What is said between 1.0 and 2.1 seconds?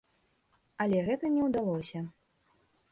гэта не ўдалося.